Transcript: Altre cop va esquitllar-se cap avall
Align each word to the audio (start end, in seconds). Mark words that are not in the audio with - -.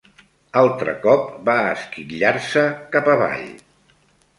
Altre 0.61 0.95
cop 1.03 1.29
va 1.51 1.57
esquitllar-se 1.75 2.67
cap 2.97 3.15
avall 3.19 3.51